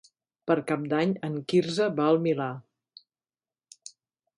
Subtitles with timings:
[0.51, 2.51] Per Cap d'Any en Quirze va al Milà.